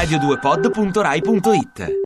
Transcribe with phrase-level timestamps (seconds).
[0.00, 1.99] radio2pod.rai.it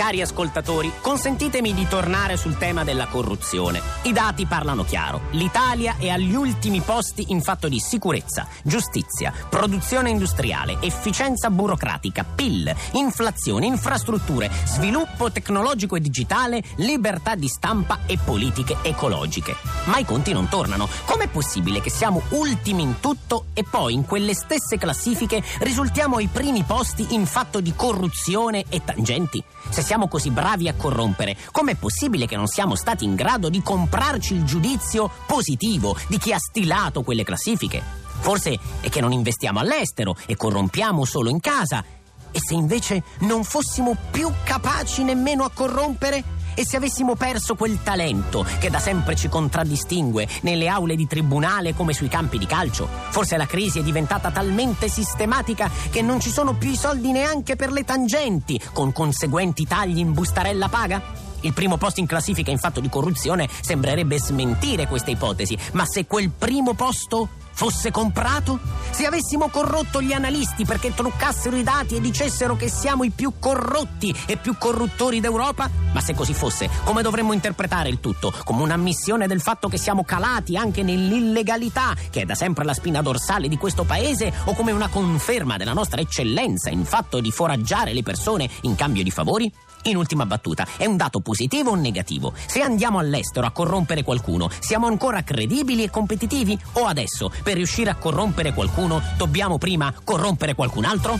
[0.00, 3.82] Cari ascoltatori, consentitemi di tornare sul tema della corruzione.
[4.04, 5.20] I dati parlano chiaro.
[5.32, 12.74] L'Italia è agli ultimi posti in fatto di sicurezza, giustizia, produzione industriale, efficienza burocratica, PIL,
[12.92, 19.54] inflazione, infrastrutture, sviluppo tecnologico e digitale, libertà di stampa e politiche ecologiche.
[19.84, 20.88] Ma i conti non tornano.
[21.04, 26.28] Com'è possibile che siamo ultimi in tutto e poi in quelle stesse classifiche risultiamo ai
[26.32, 29.44] primi posti in fatto di corruzione e tangenti?
[29.68, 33.60] Se siamo così bravi a corrompere, com'è possibile che non siamo stati in grado di
[33.60, 37.82] comprarci il giudizio positivo di chi ha stilato quelle classifiche?
[38.20, 41.84] Forse è che non investiamo all'estero e corrompiamo solo in casa.
[42.30, 46.22] E se invece non fossimo più capaci nemmeno a corrompere?
[46.54, 51.74] E se avessimo perso quel talento che da sempre ci contraddistingue nelle aule di tribunale
[51.74, 52.88] come sui campi di calcio?
[53.10, 57.56] Forse la crisi è diventata talmente sistematica che non ci sono più i soldi neanche
[57.56, 61.28] per le tangenti, con conseguenti tagli in bustarella paga?
[61.42, 66.06] Il primo posto in classifica in fatto di corruzione sembrerebbe smentire questa ipotesi, ma se
[66.06, 68.58] quel primo posto fosse comprato?
[68.90, 73.34] Se avessimo corrotto gli analisti perché truccassero i dati e dicessero che siamo i più
[73.38, 75.70] corrotti e più corruttori d'Europa?
[75.92, 78.32] Ma se così fosse, come dovremmo interpretare il tutto?
[78.44, 83.02] Come un'ammissione del fatto che siamo calati anche nell'illegalità, che è da sempre la spina
[83.02, 87.92] dorsale di questo paese, o come una conferma della nostra eccellenza in fatto di foraggiare
[87.92, 89.52] le persone in cambio di favori?
[89.84, 92.34] In ultima battuta, è un dato positivo o negativo?
[92.46, 96.58] Se andiamo all'estero a corrompere qualcuno, siamo ancora credibili e competitivi?
[96.72, 101.18] O adesso, per riuscire a corrompere qualcuno, dobbiamo prima corrompere qualcun altro?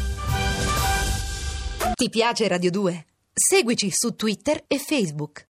[1.94, 3.06] Ti piace Radio 2?
[3.32, 5.38] Seguici su Twitter e Facebook.